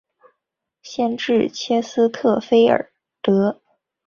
[0.81, 3.61] 县治切斯特菲尔德。